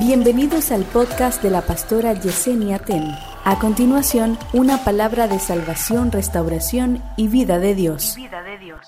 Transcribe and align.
Bienvenidos 0.00 0.70
al 0.70 0.84
podcast 0.86 1.42
de 1.42 1.50
la 1.50 1.60
pastora 1.60 2.14
Yesenia 2.18 2.78
Ten. 2.78 3.14
A 3.44 3.58
continuación, 3.58 4.38
una 4.54 4.82
palabra 4.82 5.28
de 5.28 5.38
salvación, 5.38 6.10
restauración 6.10 7.04
y 7.18 7.28
vida 7.28 7.58
de 7.58 7.74
Dios. 7.74 8.14
vida 8.16 8.42
de 8.42 8.56
Dios. 8.56 8.80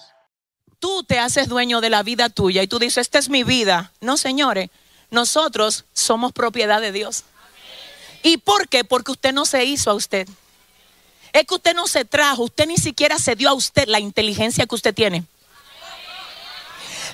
Tú 0.79 1.05
te 1.05 1.19
haces 1.19 1.49
dueño 1.49 1.83
de 1.83 1.91
la 1.91 2.03
vida 2.03 2.31
tuya 2.31 2.63
y 2.63 2.67
tú 2.67 2.79
dices, 2.79 2.97
esta 2.97 3.19
es 3.19 3.29
mi 3.29 3.45
vida. 3.45 3.93
No, 4.01 4.17
señores, 4.17 4.71
nosotros 5.11 5.85
somos 5.93 6.33
propiedad 6.33 6.81
de 6.81 6.93
Dios. 6.93 7.25
¿Y 8.23 8.39
por 8.39 8.67
qué? 8.71 8.83
Porque 8.83 9.13
usted 9.13 9.35
no 9.35 9.45
se 9.45 9.67
hizo 9.67 9.91
a 9.91 9.95
usted. 9.95 10.27
Es 11.35 11.45
que 11.45 11.57
usted 11.57 11.75
no 11.75 11.89
se 11.89 12.07
trajo, 12.07 12.45
usted 12.45 12.67
ni 12.67 12.79
siquiera 12.79 13.19
se 13.19 13.37
dio 13.37 13.51
a 13.51 13.55
usted 13.55 13.87
la 13.87 14.01
inteligencia 14.01 14.65
que 14.65 14.75
usted 14.75 14.95
tiene. 14.95 15.27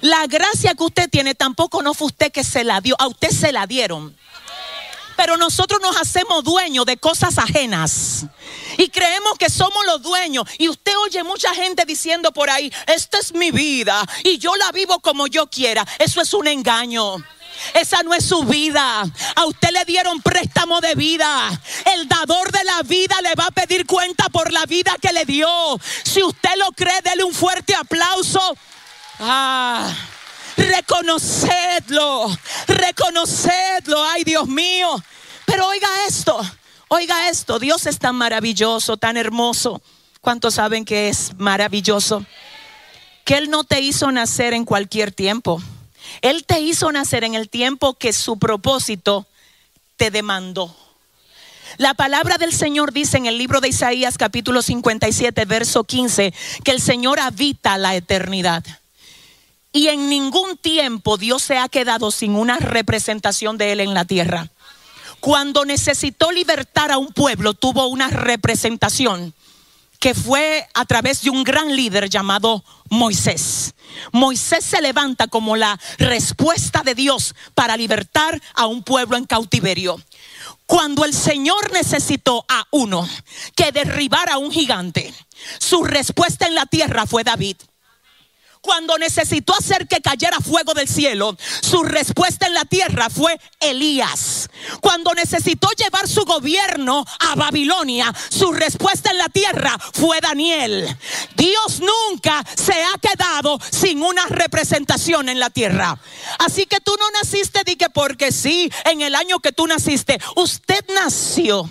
La 0.01 0.27
gracia 0.27 0.75
que 0.75 0.85
usted 0.85 1.11
tiene 1.11 1.35
tampoco 1.35 1.83
no 1.83 1.95
fue 1.95 2.09
usted 2.09 2.33
que 2.33 2.45
se 2.45 2.65
la 2.65 2.81
dio, 2.81 2.97
a 2.99 3.07
usted 3.07 3.31
se 3.31 3.53
la 3.53 3.67
dieron. 3.67 4.17
Pero 5.17 5.37
nosotros 5.37 5.81
nos 5.83 5.97
hacemos 5.97 6.45
dueños 6.45 6.87
de 6.87 6.97
cosas 6.97 7.39
ajenas. 7.39 8.27
Y 8.77 8.89
creemos 8.89 9.37
que 9.37 9.51
somos 9.51 9.85
los 9.85 10.01
dueños. 10.01 10.45
Y 10.59 10.69
usted 10.69 10.93
oye 11.05 11.25
mucha 11.25 11.53
gente 11.55 11.85
diciendo 11.85 12.31
por 12.31 12.49
ahí, 12.49 12.73
esta 12.87 13.19
es 13.19 13.35
mi 13.35 13.51
vida 13.51 14.01
y 14.23 14.39
yo 14.39 14.55
la 14.55 14.71
vivo 14.71 15.01
como 15.01 15.27
yo 15.27 15.49
quiera. 15.49 15.85
Eso 15.99 16.21
es 16.21 16.33
un 16.35 16.47
engaño. 16.47 17.17
Esa 17.75 18.05
no 18.05 18.15
es 18.15 18.25
su 18.25 18.45
vida. 18.45 19.03
A 19.35 19.47
usted 19.47 19.71
le 19.73 19.85
dieron 19.85 20.23
préstamo 20.23 20.81
de 20.81 20.95
vida. 20.95 21.51
El 21.97 22.07
dador 22.07 22.53
de 22.53 22.63
la 22.63 22.83
vida 22.83 23.17
le 23.23 23.35
va 23.35 23.47
a 23.47 23.51
pedir 23.51 23.87
cuenta 23.87 24.29
por 24.29 24.53
la 24.53 24.65
vida 24.67 24.95
que 25.03 25.13
le 25.13 25.25
dio. 25.25 25.49
Si 26.05 26.23
usted 26.23 26.55
lo 26.59 26.71
cree, 26.73 27.01
dele 27.03 27.25
un 27.25 27.35
fuerte 27.35 27.75
aplauso. 27.75 28.57
Ah, 29.19 29.93
reconocedlo, 30.57 32.27
reconocedlo, 32.67 34.05
ay 34.05 34.25
Dios 34.25 34.47
mío. 34.47 35.03
Pero 35.45 35.67
oiga 35.67 35.89
esto, 36.07 36.39
oiga 36.89 37.29
esto, 37.29 37.59
Dios 37.59 37.87
es 37.87 37.99
tan 37.99 38.15
maravilloso, 38.15 38.97
tan 38.97 39.17
hermoso. 39.17 39.83
¿Cuántos 40.21 40.55
saben 40.55 40.85
que 40.85 41.09
es 41.09 41.33
maravilloso? 41.39 42.25
Que 43.25 43.39
Él 43.39 43.51
no 43.51 43.65
te 43.65 43.81
hizo 43.81 44.11
nacer 44.13 44.55
en 44.55 44.65
cualquier 44.65 45.13
tiempo. 45.13 45.61
Él 46.23 46.45
te 46.45 46.61
hizo 46.61 46.91
nacer 46.93 47.25
en 47.25 47.35
el 47.35 47.49
tiempo 47.49 47.95
que 47.95 48.13
su 48.13 48.39
propósito 48.39 49.27
te 49.97 50.11
demandó. 50.11 50.75
La 51.77 51.95
palabra 51.95 52.39
del 52.39 52.53
Señor 52.53 52.93
dice 52.93 53.19
en 53.19 53.27
el 53.27 53.37
libro 53.37 53.61
de 53.61 53.69
Isaías 53.69 54.17
capítulo 54.17 54.63
57, 54.63 55.45
verso 55.45 55.85
15, 55.85 56.33
que 56.65 56.71
el 56.71 56.81
Señor 56.81 57.21
habita 57.21 57.77
la 57.79 57.95
eternidad. 57.95 58.65
Y 59.79 59.87
en 59.87 60.09
ningún 60.09 60.57
tiempo 60.57 61.19
Dios 61.19 61.41
se 61.41 61.57
ha 61.57 61.69
quedado 61.69 62.11
sin 62.11 62.35
una 62.35 62.57
representación 62.59 63.59
de 63.59 63.71
Él 63.71 63.79
en 63.79 63.95
la 63.95 64.05
tierra. 64.05 64.51
Cuando 65.21 65.65
necesitó 65.65 66.33
libertar 66.33 66.91
a 66.91 66.99
un 66.99 67.13
pueblo, 67.13 67.55
tuvo 67.55 67.87
una 67.87 68.09
representación 68.09 69.33
que 70.01 70.15
fue 70.15 70.67
a 70.75 70.85
través 70.85 71.23
de 71.23 71.31
un 71.31 71.45
gran 71.45 71.77
líder 71.77 72.11
llamado 72.11 72.65
Moisés. 72.91 73.77
Moisés 74.11 74.65
se 74.65 74.83
levanta 74.83 75.29
como 75.29 75.55
la 75.55 75.79
respuesta 75.99 76.83
de 76.83 76.97
Dios 76.97 77.37
para 77.55 77.77
libertar 77.77 78.43
a 78.55 78.67
un 78.67 78.83
pueblo 78.83 79.17
en 79.17 79.27
cautiverio. 79.27 80.03
Cuando 80.67 81.05
el 81.05 81.15
Señor 81.15 81.71
necesitó 81.73 82.45
a 82.49 82.67
uno 82.73 83.09
que 83.55 83.71
derribara 83.71 84.35
a 84.35 84.39
un 84.39 84.51
gigante, 84.51 85.15
su 85.61 85.85
respuesta 85.85 86.49
en 86.49 86.57
la 86.57 86.67
tierra 86.67 87.07
fue 87.07 87.23
David. 87.23 87.59
Cuando 88.61 88.99
necesitó 88.99 89.55
hacer 89.55 89.87
que 89.87 90.01
cayera 90.01 90.39
fuego 90.41 90.75
del 90.75 90.89
cielo, 90.89 91.37
su 91.63 91.83
respuesta 91.83 92.47
en 92.47 92.55
la 92.55 92.65
tierra 92.65 93.09
fue 93.11 93.39
Elías. 93.61 94.51
Cuando 94.81 95.15
necesitó 95.15 95.69
llevar 95.77 96.09
su 96.09 96.25
gobierno 96.25 97.05
a 97.21 97.35
Babilonia, 97.35 98.13
su 98.29 98.53
respuesta 98.53 99.11
en 99.11 99.19
la 99.19 99.29
tierra 99.29 99.79
fue 99.93 100.21
Daniel. 100.21 100.97
Dios 101.37 101.81
nunca 101.81 102.45
se 102.57 102.73
ha 102.73 102.99
quedado 103.01 103.59
sin 103.71 104.03
una 104.03 104.27
representación 104.27 105.29
en 105.29 105.39
la 105.39 105.51
tierra. 105.51 105.99
Así 106.39 106.67
que 106.67 106.81
tú 106.81 106.95
no 106.99 107.11
naciste 107.11 107.63
di 107.65 107.77
que 107.77 107.91
porque 107.91 108.33
sí, 108.33 108.71
en 108.85 109.03
el 109.03 109.15
año 109.15 109.39
que 109.41 109.53
tú 109.53 109.67
naciste, 109.67 110.21
usted 110.37 110.85
nació. 110.95 111.69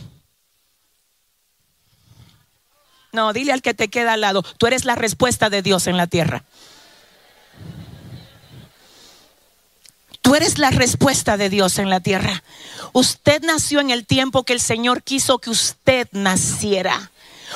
No, 3.11 3.33
dile 3.33 3.51
al 3.51 3.61
que 3.61 3.73
te 3.73 3.89
queda 3.89 4.13
al 4.13 4.21
lado, 4.21 4.43
tú 4.43 4.67
eres 4.67 4.85
la 4.85 4.95
respuesta 4.95 5.49
de 5.49 5.61
Dios 5.61 5.87
en 5.87 5.97
la 5.97 6.07
tierra. 6.07 6.43
Tú 10.27 10.35
eres 10.35 10.57
la 10.57 10.71
respuesta 10.71 11.37
de 11.37 11.49
Dios 11.49 11.79
en 11.79 11.89
la 11.89 12.01
tierra. 12.01 12.43
Usted 12.91 13.41
nació 13.43 13.79
en 13.79 13.91
el 13.91 14.05
tiempo 14.05 14.43
que 14.43 14.51
el 14.51 14.59
Señor 14.59 15.01
quiso 15.01 15.39
que 15.39 15.49
usted 15.49 16.09
naciera. 16.11 17.13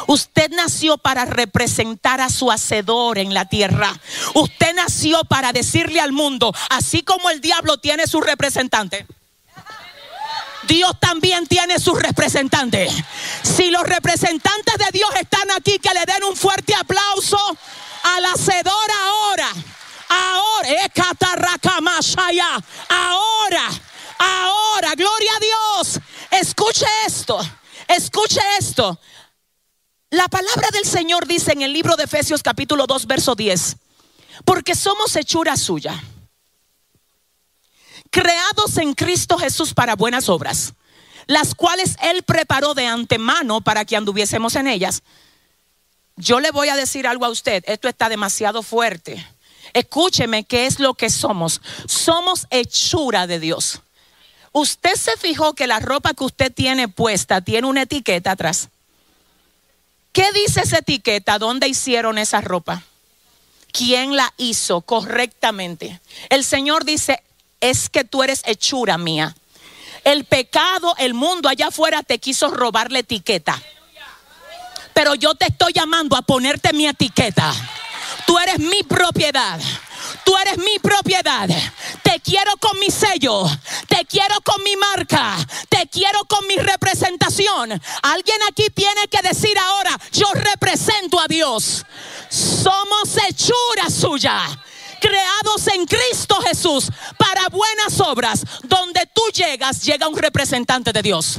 Usted 0.07 0.49
nació 0.51 0.97
para 0.97 1.25
representar 1.25 2.21
a 2.21 2.29
su 2.29 2.49
hacedor 2.49 3.17
en 3.17 3.33
la 3.33 3.43
tierra. 3.43 3.91
Usted 4.35 4.73
nació 4.73 5.25
para 5.25 5.51
decirle 5.51 5.99
al 5.99 6.13
mundo, 6.13 6.55
así 6.69 7.01
como 7.01 7.29
el 7.29 7.41
diablo 7.41 7.77
tiene 7.77 8.07
su 8.07 8.21
representante. 8.21 9.05
Dios 10.65 10.97
también 10.97 11.47
tiene 11.47 11.77
su 11.77 11.93
representante. 11.93 12.87
Si 13.43 13.69
los 13.69 13.83
representantes 13.83 14.77
de 14.77 14.91
Dios 14.93 15.09
están 15.19 15.51
aquí, 15.57 15.77
que 15.77 15.93
le 15.93 16.05
den 16.05 16.23
un 16.23 16.37
fuerte 16.37 16.73
aplauso 16.73 17.37
al 18.15 18.25
hacedor 18.27 18.91
ahora. 19.03 19.49
Ahora, 20.11 20.67
ahora, 22.89 23.69
ahora, 24.19 24.95
gloria 24.95 25.31
a 25.35 25.39
Dios. 25.39 25.99
Escuche 26.31 26.85
esto, 27.05 27.39
escuche 27.87 28.39
esto. 28.59 28.99
La 30.09 30.27
palabra 30.27 30.69
del 30.73 30.85
Señor 30.85 31.25
dice 31.25 31.53
en 31.53 31.61
el 31.61 31.71
libro 31.71 31.95
de 31.95 32.03
Efesios 32.03 32.43
capítulo 32.43 32.85
2, 32.87 33.07
verso 33.07 33.35
10, 33.35 33.77
porque 34.43 34.75
somos 34.75 35.15
hechura 35.15 35.55
suya, 35.55 36.03
creados 38.09 38.77
en 38.77 38.93
Cristo 38.93 39.37
Jesús 39.37 39.73
para 39.73 39.95
buenas 39.95 40.27
obras, 40.27 40.73
las 41.27 41.55
cuales 41.55 41.95
Él 42.01 42.23
preparó 42.23 42.73
de 42.73 42.87
antemano 42.87 43.61
para 43.61 43.85
que 43.85 43.95
anduviésemos 43.95 44.57
en 44.57 44.67
ellas. 44.67 45.03
Yo 46.17 46.41
le 46.41 46.51
voy 46.51 46.67
a 46.67 46.75
decir 46.75 47.07
algo 47.07 47.25
a 47.25 47.29
usted, 47.29 47.63
esto 47.65 47.87
está 47.87 48.09
demasiado 48.09 48.61
fuerte. 48.61 49.25
Escúcheme 49.73 50.43
qué 50.43 50.65
es 50.65 50.79
lo 50.79 50.93
que 50.93 51.09
somos. 51.09 51.61
Somos 51.87 52.47
hechura 52.49 53.27
de 53.27 53.39
Dios. 53.39 53.81
Usted 54.51 54.95
se 54.95 55.15
fijó 55.17 55.53
que 55.53 55.67
la 55.67 55.79
ropa 55.79 56.13
que 56.13 56.25
usted 56.25 56.53
tiene 56.53 56.87
puesta 56.87 57.41
tiene 57.41 57.67
una 57.67 57.83
etiqueta 57.83 58.31
atrás. 58.31 58.69
¿Qué 60.11 60.29
dice 60.33 60.61
esa 60.61 60.79
etiqueta? 60.79 61.39
¿Dónde 61.39 61.69
hicieron 61.69 62.17
esa 62.17 62.41
ropa? 62.41 62.83
¿Quién 63.71 64.17
la 64.17 64.33
hizo 64.37 64.81
correctamente? 64.81 66.01
El 66.29 66.43
Señor 66.43 66.83
dice, 66.83 67.23
es 67.61 67.89
que 67.89 68.03
tú 68.03 68.21
eres 68.21 68.41
hechura 68.45 68.97
mía. 68.97 69.35
El 70.03 70.25
pecado, 70.25 70.95
el 70.97 71.13
mundo 71.13 71.47
allá 71.47 71.67
afuera 71.67 72.03
te 72.03 72.19
quiso 72.19 72.49
robar 72.49 72.91
la 72.91 72.99
etiqueta. 72.99 73.61
Pero 74.93 75.15
yo 75.15 75.35
te 75.35 75.45
estoy 75.45 75.71
llamando 75.71 76.17
a 76.17 76.21
ponerte 76.23 76.73
mi 76.73 76.87
etiqueta. 76.87 77.53
Tú 78.31 78.39
eres 78.39 78.59
mi 78.59 78.81
propiedad. 78.83 79.59
Tú 80.23 80.37
eres 80.37 80.57
mi 80.57 80.79
propiedad. 80.79 81.49
Te 82.01 82.17
quiero 82.21 82.55
con 82.61 82.79
mi 82.79 82.89
sello. 82.89 83.43
Te 83.89 84.05
quiero 84.05 84.39
con 84.39 84.63
mi 84.63 84.73
marca. 84.77 85.35
Te 85.67 85.89
quiero 85.89 86.23
con 86.29 86.47
mi 86.47 86.55
representación. 86.55 87.73
Alguien 88.01 88.37
aquí 88.49 88.69
tiene 88.69 89.09
que 89.09 89.21
decir 89.21 89.59
ahora, 89.59 89.99
yo 90.13 90.27
represento 90.31 91.19
a 91.19 91.27
Dios. 91.27 91.85
Somos 92.29 93.17
hechura 93.27 93.89
suya. 93.89 94.39
Creados 95.01 95.67
en 95.67 95.85
Cristo 95.85 96.39
Jesús 96.39 96.87
para 97.17 97.49
buenas 97.49 97.99
obras. 97.99 98.45
Donde 98.63 99.09
tú 99.13 99.23
llegas, 99.33 99.83
llega 99.83 100.07
un 100.07 100.15
representante 100.15 100.93
de 100.93 101.01
Dios. 101.01 101.37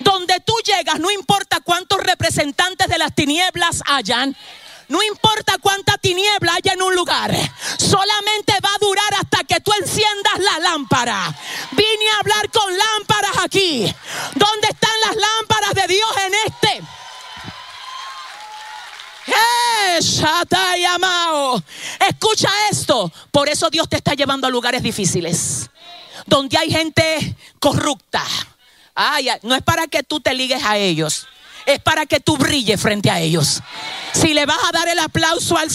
Donde 0.00 0.38
tú 0.40 0.52
llegas, 0.66 1.00
no 1.00 1.10
importa 1.10 1.60
cuántos 1.60 1.98
representantes 1.98 2.88
de 2.88 2.98
las 2.98 3.14
tinieblas 3.14 3.82
hayan, 3.86 4.36
no 4.90 5.00
importa 5.04 5.56
cuánta 5.62 5.96
tiniebla 5.98 6.54
haya 6.54 6.72
en 6.72 6.82
un 6.82 6.94
lugar, 6.96 7.32
solamente 7.78 8.54
va 8.62 8.70
a 8.74 8.78
durar 8.80 9.14
hasta 9.20 9.44
que 9.44 9.60
tú 9.60 9.72
enciendas 9.80 10.38
la 10.40 10.58
lámpara. 10.58 11.32
Vine 11.70 12.10
a 12.12 12.18
hablar 12.18 12.50
con 12.50 12.76
lámparas 12.76 13.38
aquí. 13.44 13.94
¿Dónde 14.34 14.68
están 14.68 14.90
las 15.06 15.14
lámparas 15.16 15.74
de 15.74 15.94
Dios 15.94 16.10
en 16.26 16.34
este? 16.46 16.82
Escucha 22.08 22.50
esto. 22.72 23.12
Por 23.30 23.48
eso 23.48 23.70
Dios 23.70 23.88
te 23.88 23.96
está 23.96 24.14
llevando 24.14 24.48
a 24.48 24.50
lugares 24.50 24.82
difíciles. 24.82 25.70
Donde 26.26 26.58
hay 26.58 26.68
gente 26.68 27.36
corrupta. 27.60 28.24
No 29.42 29.54
es 29.54 29.62
para 29.62 29.86
que 29.86 30.02
tú 30.02 30.18
te 30.18 30.34
ligues 30.34 30.64
a 30.64 30.78
ellos. 30.78 31.28
Es 31.64 31.78
para 31.78 32.06
que 32.06 32.18
tú 32.18 32.36
brilles 32.36 32.80
frente 32.80 33.08
a 33.08 33.20
ellos. 33.20 33.62
Si 34.12 34.34
le 34.34 34.46
vas 34.46 34.58
a 34.68 34.72
dar 34.72 34.88
el 34.88 34.98
aplauso 34.98 35.56
al, 35.56 35.68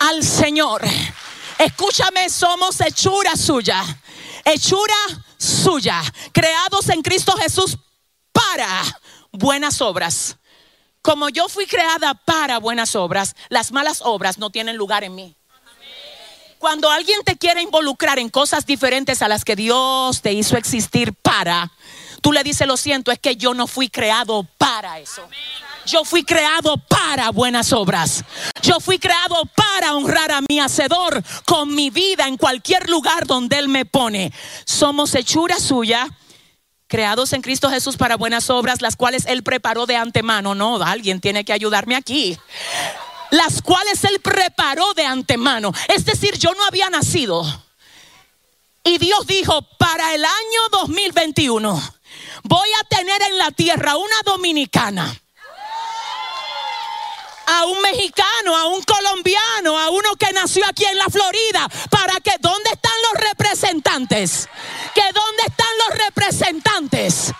al 0.00 0.24
Señor. 0.24 0.82
Escúchame, 1.58 2.28
somos 2.30 2.80
hechura 2.80 3.36
suya. 3.36 3.84
hechura 4.44 4.94
suya, 5.36 6.02
creados 6.32 6.88
en 6.88 7.02
Cristo 7.02 7.36
Jesús 7.36 7.76
para 8.32 8.82
buenas 9.32 9.80
obras. 9.80 10.36
Como 11.02 11.28
yo 11.30 11.48
fui 11.48 11.66
creada 11.66 12.14
para 12.14 12.58
buenas 12.58 12.94
obras, 12.94 13.34
las 13.48 13.72
malas 13.72 14.00
obras 14.04 14.38
no 14.38 14.50
tienen 14.50 14.76
lugar 14.76 15.04
en 15.04 15.14
mí. 15.14 15.36
Cuando 16.58 16.90
alguien 16.90 17.22
te 17.24 17.38
quiere 17.38 17.62
involucrar 17.62 18.18
en 18.18 18.28
cosas 18.28 18.66
diferentes 18.66 19.22
a 19.22 19.28
las 19.28 19.44
que 19.46 19.56
Dios 19.56 20.20
te 20.20 20.34
hizo 20.34 20.58
existir 20.58 21.14
para, 21.14 21.72
tú 22.20 22.32
le 22.32 22.42
dices, 22.42 22.66
lo 22.66 22.76
siento, 22.76 23.10
es 23.10 23.18
que 23.18 23.36
yo 23.36 23.54
no 23.54 23.66
fui 23.66 23.88
creado 23.88 24.46
para 24.58 24.98
eso. 24.98 25.26
Yo 25.90 26.04
fui 26.04 26.22
creado 26.22 26.76
para 26.76 27.30
buenas 27.30 27.72
obras. 27.72 28.22
Yo 28.62 28.78
fui 28.78 29.00
creado 29.00 29.42
para 29.56 29.96
honrar 29.96 30.30
a 30.30 30.40
mi 30.48 30.60
hacedor 30.60 31.20
con 31.44 31.74
mi 31.74 31.90
vida 31.90 32.28
en 32.28 32.36
cualquier 32.36 32.88
lugar 32.88 33.26
donde 33.26 33.58
Él 33.58 33.68
me 33.68 33.84
pone. 33.84 34.32
Somos 34.64 35.16
hechura 35.16 35.58
suya 35.58 36.08
creados 36.86 37.32
en 37.32 37.42
Cristo 37.42 37.70
Jesús 37.70 37.96
para 37.96 38.16
buenas 38.16 38.50
obras, 38.50 38.82
las 38.82 38.94
cuales 38.94 39.26
Él 39.26 39.42
preparó 39.42 39.86
de 39.86 39.96
antemano. 39.96 40.54
No, 40.54 40.80
alguien 40.80 41.20
tiene 41.20 41.44
que 41.44 41.52
ayudarme 41.52 41.96
aquí. 41.96 42.38
Las 43.32 43.60
cuales 43.60 44.04
Él 44.04 44.20
preparó 44.20 44.94
de 44.94 45.06
antemano. 45.06 45.72
Es 45.88 46.04
decir, 46.04 46.38
yo 46.38 46.54
no 46.54 46.64
había 46.66 46.88
nacido. 46.88 47.42
Y 48.84 48.98
Dios 48.98 49.26
dijo, 49.26 49.62
para 49.76 50.14
el 50.14 50.24
año 50.24 50.60
2021 50.70 51.82
voy 52.44 52.68
a 52.80 52.84
tener 52.84 53.22
en 53.22 53.38
la 53.38 53.50
tierra 53.50 53.96
una 53.96 54.16
dominicana 54.24 55.20
a 57.50 57.66
un 57.66 57.82
mexicano, 57.82 58.56
a 58.56 58.66
un 58.68 58.82
colombiano, 58.82 59.76
a 59.76 59.90
uno 59.90 60.14
que 60.16 60.32
nació 60.32 60.64
aquí 60.66 60.84
en 60.84 60.96
la 60.96 61.06
Florida, 61.06 61.68
para 61.90 62.20
que 62.20 62.32
¿dónde 62.40 62.70
están 62.70 62.92
los 63.10 63.28
representantes? 63.28 64.48
Que 64.94 65.02
dónde 65.12 65.42
están 65.46 65.66
los 65.78 65.98
representantes? 66.06 67.32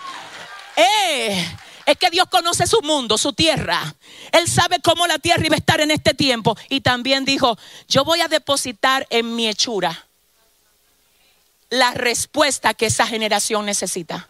Eh, 0.74 1.58
es 1.86 1.96
que 1.96 2.10
Dios 2.10 2.26
conoce 2.28 2.66
su 2.66 2.82
mundo, 2.82 3.18
su 3.18 3.32
tierra. 3.32 3.94
Él 4.32 4.48
sabe 4.48 4.80
cómo 4.80 5.06
la 5.06 5.18
tierra 5.18 5.46
iba 5.46 5.54
a 5.54 5.58
estar 5.58 5.80
en 5.80 5.92
este 5.92 6.14
tiempo. 6.14 6.56
Y 6.68 6.80
también 6.80 7.24
dijo, 7.24 7.56
yo 7.88 8.04
voy 8.04 8.20
a 8.20 8.28
depositar 8.28 9.06
en 9.10 9.36
mi 9.36 9.48
hechura 9.48 10.06
la 11.68 11.92
respuesta 11.92 12.74
que 12.74 12.86
esa 12.86 13.06
generación 13.06 13.64
necesita. 13.64 14.28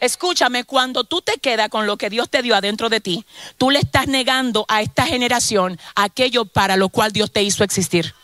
Escúchame, 0.00 0.64
cuando 0.64 1.04
tú 1.04 1.22
te 1.22 1.38
quedas 1.38 1.68
con 1.68 1.86
lo 1.86 1.96
que 1.96 2.10
Dios 2.10 2.28
te 2.28 2.42
dio 2.42 2.54
adentro 2.54 2.88
de 2.88 3.00
ti, 3.00 3.24
tú 3.56 3.70
le 3.70 3.78
estás 3.78 4.08
negando 4.08 4.66
a 4.68 4.82
esta 4.82 5.06
generación 5.06 5.78
aquello 5.94 6.44
para 6.44 6.76
lo 6.76 6.88
cual 6.88 7.12
Dios 7.12 7.32
te 7.32 7.42
hizo 7.42 7.64
existir. 7.64 8.14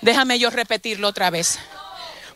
Déjame 0.00 0.38
yo 0.38 0.50
repetirlo 0.50 1.08
otra 1.08 1.30
vez. 1.30 1.58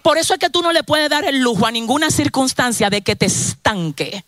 Por 0.03 0.19
eso 0.19 0.35
es 0.35 0.41
que 0.41 0.51
tú 0.51 0.63
no 0.63 0.73
le 0.73 0.83
puedes 0.83 1.09
dar 1.09 1.25
el 1.25 1.41
lujo 1.41 1.67
a 1.67 1.71
ninguna 1.71 2.11
circunstancia 2.11 2.91
de 2.91 3.03
que 3.03 3.15
te 3.15 3.27
estanque. 3.27 4.25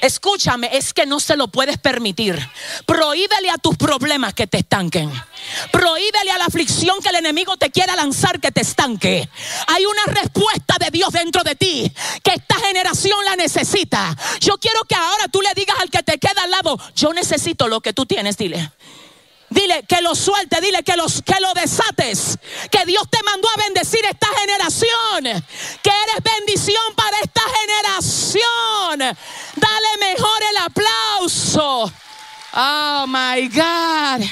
Escúchame, 0.00 0.70
es 0.72 0.92
que 0.92 1.06
no 1.06 1.20
se 1.20 1.36
lo 1.36 1.48
puedes 1.48 1.78
permitir. 1.78 2.38
Prohíbele 2.86 3.50
a 3.50 3.58
tus 3.58 3.76
problemas 3.76 4.34
que 4.34 4.46
te 4.46 4.58
estanquen. 4.58 5.10
Prohíbele 5.72 6.30
a 6.30 6.38
la 6.38 6.46
aflicción 6.46 7.00
que 7.02 7.10
el 7.10 7.16
enemigo 7.16 7.56
te 7.56 7.70
quiera 7.70 7.96
lanzar 7.96 8.40
que 8.40 8.52
te 8.52 8.62
estanque. 8.62 9.28
Hay 9.66 9.84
una 9.86 10.20
respuesta 10.20 10.76
de 10.78 10.90
Dios 10.90 11.10
dentro 11.12 11.42
de 11.42 11.54
ti 11.54 11.92
que 12.22 12.32
esta 12.34 12.56
generación 12.56 13.18
la 13.24 13.36
necesita. 13.36 14.16
Yo 14.40 14.58
quiero 14.58 14.80
que 14.84 14.94
ahora 14.94 15.28
tú 15.28 15.40
le 15.40 15.52
digas 15.54 15.76
al 15.80 15.90
que 15.90 16.02
te 16.02 16.18
queda 16.18 16.42
al 16.42 16.50
lado, 16.50 16.78
yo 16.94 17.12
necesito 17.12 17.68
lo 17.68 17.80
que 17.80 17.92
tú 17.92 18.06
tienes, 18.06 18.36
dile. 18.36 18.70
Dile 19.54 19.84
que 19.84 20.02
lo 20.02 20.16
suelte, 20.16 20.60
dile 20.60 20.82
que, 20.82 20.96
los, 20.96 21.22
que 21.22 21.38
lo 21.40 21.54
desates. 21.54 22.36
Que 22.72 22.84
Dios 22.84 23.04
te 23.08 23.22
mandó 23.22 23.48
a 23.48 23.62
bendecir 23.62 24.04
esta 24.04 24.26
generación. 24.40 25.44
Que 25.80 25.90
eres 25.90 26.24
bendición 26.38 26.82
para 26.96 27.20
esta 27.20 27.42
generación. 27.60 28.98
Dale 28.98 29.88
mejor 30.00 30.42
el 30.50 30.56
aplauso. 30.56 31.92
Oh 32.52 33.04
my 33.06 33.48
God. 33.48 34.26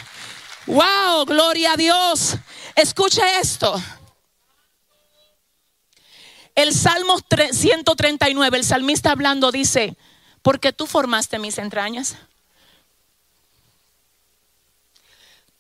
Wow, 0.67 1.25
gloria 1.25 1.75
a 1.75 1.77
Dios. 1.77 2.35
Escuche 2.75 3.23
esto. 3.39 3.81
El 6.57 6.75
Salmo 6.75 7.19
139, 7.53 8.59
el 8.59 8.65
salmista 8.65 9.13
hablando 9.13 9.53
dice, 9.53 9.97
porque 10.43 10.73
tú 10.73 10.89
formaste 10.89 11.39
mis 11.39 11.59
entrañas. 11.59 12.17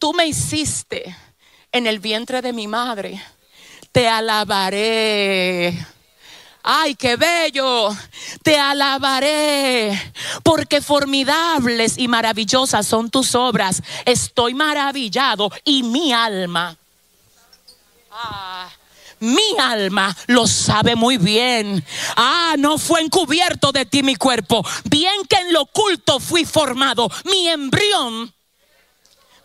Tú 0.02 0.12
me 0.12 0.26
hiciste 0.26 1.16
en 1.70 1.86
el 1.86 2.00
vientre 2.00 2.42
de 2.42 2.52
mi 2.52 2.66
madre, 2.66 3.22
te 3.92 4.08
alabaré. 4.08 5.86
Ay, 6.60 6.96
qué 6.96 7.14
bello. 7.14 7.96
Te 8.42 8.58
alabaré 8.58 9.96
porque 10.42 10.80
formidables 10.80 11.98
y 11.98 12.08
maravillosas 12.08 12.84
son 12.84 13.10
tus 13.10 13.36
obras. 13.36 13.80
Estoy 14.04 14.54
maravillado 14.54 15.52
y 15.64 15.84
mi 15.84 16.12
alma. 16.12 16.76
Ah, 18.10 18.68
mi 19.20 19.56
alma 19.60 20.16
lo 20.26 20.48
sabe 20.48 20.96
muy 20.96 21.16
bien. 21.16 21.84
Ah, 22.16 22.56
no 22.58 22.76
fue 22.76 23.02
encubierto 23.02 23.70
de 23.70 23.86
ti 23.86 24.02
mi 24.02 24.16
cuerpo. 24.16 24.66
Bien 24.82 25.24
que 25.28 25.36
en 25.36 25.52
lo 25.52 25.62
oculto 25.62 26.18
fui 26.18 26.44
formado. 26.44 27.08
Mi 27.24 27.46
embrión 27.46 28.34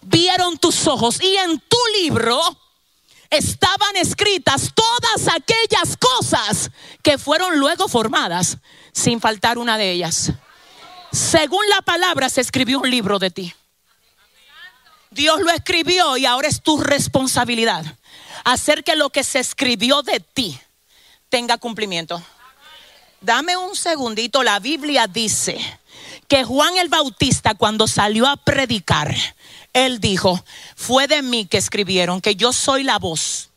vieron 0.01 0.57
tus 0.57 0.87
ojos 0.87 1.21
y 1.21 1.35
en 1.37 1.59
tu 1.59 1.77
libro 2.01 2.39
estaban 3.29 3.95
escritas 3.95 4.71
todas 4.73 5.27
aquellas 5.33 5.97
cosas 5.97 6.71
que 7.03 7.17
fueron 7.17 7.59
luego 7.59 7.87
formadas, 7.87 8.57
sin 8.93 9.19
faltar 9.19 9.57
una 9.57 9.77
de 9.77 9.91
ellas. 9.91 10.31
Según 11.11 11.67
la 11.69 11.81
palabra 11.81 12.29
se 12.29 12.41
escribió 12.41 12.79
un 12.79 12.89
libro 12.89 13.19
de 13.19 13.31
ti. 13.31 13.53
Dios 15.09 15.39
lo 15.41 15.51
escribió 15.51 16.17
y 16.17 16.25
ahora 16.25 16.47
es 16.47 16.61
tu 16.61 16.79
responsabilidad 16.79 17.85
hacer 18.43 18.83
que 18.83 18.95
lo 18.95 19.09
que 19.09 19.23
se 19.23 19.39
escribió 19.39 20.01
de 20.03 20.19
ti 20.19 20.59
tenga 21.29 21.57
cumplimiento. 21.57 22.23
Dame 23.19 23.57
un 23.57 23.75
segundito, 23.75 24.43
la 24.43 24.59
Biblia 24.59 25.07
dice 25.07 25.57
que 26.27 26.43
Juan 26.43 26.77
el 26.77 26.89
Bautista 26.89 27.55
cuando 27.55 27.87
salió 27.87 28.27
a 28.27 28.35
predicar, 28.37 29.15
él 29.73 29.99
dijo, 29.99 30.43
fue 30.75 31.07
de 31.07 31.21
mí 31.21 31.45
que 31.45 31.57
escribieron 31.57 32.21
que 32.21 32.35
yo 32.35 32.51
soy 32.51 32.83
la 32.83 32.99
voz 32.99 33.49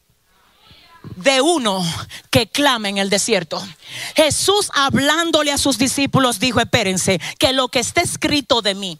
de 1.16 1.40
uno 1.40 1.84
que 2.30 2.46
clama 2.46 2.88
en 2.88 2.98
el 2.98 3.10
desierto. 3.10 3.66
Jesús 4.14 4.70
hablándole 4.74 5.50
a 5.50 5.58
sus 5.58 5.78
discípulos 5.78 6.38
dijo, 6.38 6.60
espérense, 6.60 7.20
que 7.38 7.52
lo 7.52 7.68
que 7.68 7.80
está 7.80 8.02
escrito 8.02 8.62
de 8.62 8.74
mí 8.74 8.98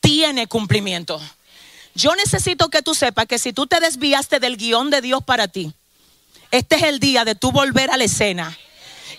tiene 0.00 0.46
cumplimiento. 0.46 1.20
Yo 1.94 2.14
necesito 2.14 2.70
que 2.70 2.82
tú 2.82 2.94
sepas 2.94 3.26
que 3.26 3.38
si 3.38 3.52
tú 3.52 3.66
te 3.66 3.80
desviaste 3.80 4.38
del 4.40 4.56
guion 4.56 4.90
de 4.90 5.02
Dios 5.02 5.22
para 5.24 5.48
ti, 5.48 5.72
este 6.50 6.76
es 6.76 6.82
el 6.84 7.00
día 7.00 7.24
de 7.24 7.34
tú 7.34 7.52
volver 7.52 7.90
a 7.90 7.96
la 7.96 8.04
escena 8.04 8.56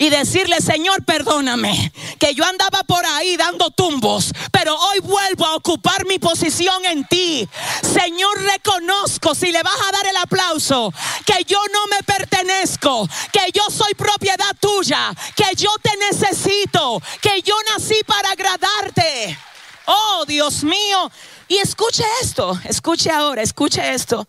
y 0.01 0.09
decirle, 0.09 0.59
Señor, 0.61 1.05
perdóname, 1.05 1.93
que 2.17 2.33
yo 2.33 2.43
andaba 2.43 2.81
por 2.85 3.05
ahí 3.05 3.37
dando 3.37 3.69
tumbos, 3.69 4.31
pero 4.51 4.75
hoy 4.75 4.97
vuelvo 4.97 5.45
a 5.45 5.53
ocupar 5.53 6.07
mi 6.07 6.17
posición 6.17 6.83
en 6.87 7.05
ti. 7.05 7.47
Señor, 7.83 8.41
reconozco, 8.41 9.35
si 9.35 9.51
le 9.51 9.61
vas 9.61 9.79
a 9.87 9.91
dar 9.91 10.07
el 10.07 10.17
aplauso, 10.17 10.91
que 11.23 11.43
yo 11.43 11.59
no 11.71 11.85
me 11.85 12.01
pertenezco, 12.01 13.07
que 13.31 13.51
yo 13.53 13.61
soy 13.69 13.93
propiedad 13.93 14.55
tuya, 14.59 15.13
que 15.35 15.55
yo 15.55 15.69
te 15.83 15.91
necesito, 15.97 16.99
que 17.21 17.43
yo 17.43 17.53
nací 17.71 18.01
para 18.07 18.31
agradarte. 18.31 19.37
Oh, 19.85 20.25
Dios 20.27 20.63
mío. 20.63 21.11
Y 21.47 21.57
escuche 21.57 22.05
esto, 22.23 22.59
escuche 22.63 23.11
ahora, 23.11 23.43
escuche 23.43 23.93
esto. 23.93 24.27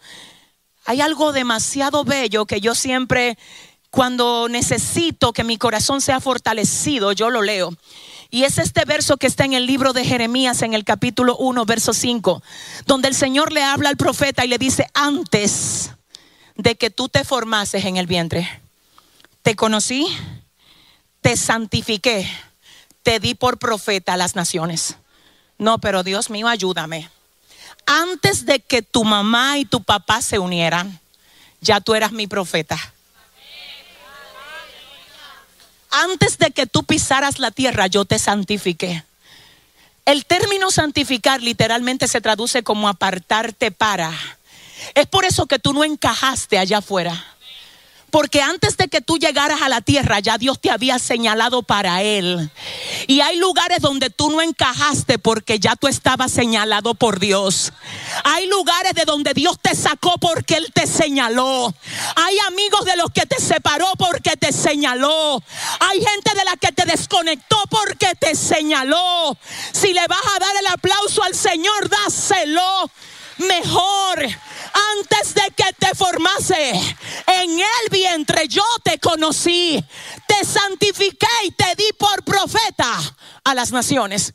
Hay 0.84 1.00
algo 1.00 1.32
demasiado 1.32 2.04
bello 2.04 2.44
que 2.44 2.60
yo 2.60 2.74
siempre 2.74 3.38
cuando 3.92 4.48
necesito 4.48 5.34
que 5.34 5.44
mi 5.44 5.58
corazón 5.58 6.00
sea 6.00 6.18
fortalecido, 6.18 7.12
yo 7.12 7.28
lo 7.28 7.42
leo. 7.42 7.76
Y 8.30 8.44
es 8.44 8.56
este 8.56 8.86
verso 8.86 9.18
que 9.18 9.26
está 9.26 9.44
en 9.44 9.52
el 9.52 9.66
libro 9.66 9.92
de 9.92 10.02
Jeremías, 10.02 10.62
en 10.62 10.72
el 10.72 10.82
capítulo 10.82 11.36
1, 11.36 11.66
verso 11.66 11.92
5, 11.92 12.42
donde 12.86 13.08
el 13.08 13.14
Señor 13.14 13.52
le 13.52 13.62
habla 13.62 13.90
al 13.90 13.98
profeta 13.98 14.46
y 14.46 14.48
le 14.48 14.56
dice, 14.56 14.86
antes 14.94 15.90
de 16.56 16.76
que 16.76 16.88
tú 16.88 17.10
te 17.10 17.22
formases 17.22 17.84
en 17.84 17.98
el 17.98 18.06
vientre, 18.06 18.48
te 19.42 19.56
conocí, 19.56 20.06
te 21.20 21.36
santifiqué, 21.36 22.26
te 23.02 23.20
di 23.20 23.34
por 23.34 23.58
profeta 23.58 24.14
a 24.14 24.16
las 24.16 24.36
naciones. 24.36 24.96
No, 25.58 25.80
pero 25.80 26.02
Dios 26.02 26.30
mío, 26.30 26.48
ayúdame. 26.48 27.10
Antes 27.84 28.46
de 28.46 28.60
que 28.60 28.80
tu 28.80 29.04
mamá 29.04 29.58
y 29.58 29.66
tu 29.66 29.82
papá 29.82 30.22
se 30.22 30.38
unieran, 30.38 30.98
ya 31.60 31.82
tú 31.82 31.94
eras 31.94 32.12
mi 32.12 32.26
profeta 32.26 32.91
antes 35.92 36.38
de 36.38 36.50
que 36.50 36.66
tú 36.66 36.84
pisaras 36.84 37.38
la 37.38 37.50
tierra, 37.50 37.86
yo 37.86 38.04
te 38.04 38.18
santifiqué. 38.18 39.04
El 40.04 40.26
término 40.26 40.70
santificar 40.70 41.40
literalmente 41.40 42.08
se 42.08 42.20
traduce 42.20 42.64
como 42.64 42.88
apartarte 42.88 43.70
para. 43.70 44.10
Es 44.94 45.06
por 45.06 45.24
eso 45.24 45.46
que 45.46 45.60
tú 45.60 45.72
no 45.72 45.84
encajaste 45.84 46.58
allá 46.58 46.78
afuera. 46.78 47.31
Porque 48.12 48.42
antes 48.42 48.76
de 48.76 48.88
que 48.88 49.00
tú 49.00 49.16
llegaras 49.16 49.62
a 49.62 49.70
la 49.70 49.80
tierra, 49.80 50.20
ya 50.20 50.36
Dios 50.36 50.60
te 50.60 50.70
había 50.70 50.98
señalado 50.98 51.62
para 51.62 52.02
Él. 52.02 52.50
Y 53.06 53.22
hay 53.22 53.38
lugares 53.38 53.80
donde 53.80 54.10
tú 54.10 54.30
no 54.30 54.42
encajaste 54.42 55.18
porque 55.18 55.58
ya 55.58 55.76
tú 55.76 55.88
estabas 55.88 56.30
señalado 56.30 56.92
por 56.92 57.18
Dios. 57.18 57.72
Hay 58.24 58.46
lugares 58.48 58.92
de 58.92 59.06
donde 59.06 59.32
Dios 59.32 59.58
te 59.62 59.74
sacó 59.74 60.18
porque 60.18 60.56
Él 60.56 60.70
te 60.74 60.86
señaló. 60.86 61.72
Hay 62.16 62.38
amigos 62.48 62.84
de 62.84 62.96
los 62.96 63.10
que 63.12 63.24
te 63.24 63.40
separó 63.40 63.90
porque 63.98 64.36
te 64.36 64.52
señaló. 64.52 65.42
Hay 65.80 66.04
gente 66.04 66.34
de 66.34 66.44
la 66.44 66.58
que 66.58 66.70
te 66.70 66.84
desconectó 66.84 67.56
porque 67.70 68.14
te 68.20 68.34
señaló. 68.34 69.38
Si 69.72 69.94
le 69.94 70.06
vas 70.06 70.26
a 70.36 70.38
dar 70.38 70.54
el 70.60 70.66
aplauso 70.66 71.22
al 71.22 71.34
Señor, 71.34 71.88
dáselo 71.88 72.90
mejor 73.42 74.26
antes 74.98 75.34
de 75.34 75.42
que 75.56 75.72
te 75.78 75.94
formase 75.94 76.70
en 76.70 77.50
el 77.50 77.88
vientre 77.90 78.48
yo 78.48 78.64
te 78.82 78.98
conocí, 78.98 79.84
te 80.26 80.44
santifiqué 80.44 81.26
y 81.44 81.50
te 81.52 81.74
di 81.76 81.88
por 81.98 82.22
profeta 82.24 82.98
a 83.44 83.54
las 83.54 83.72
naciones. 83.72 84.34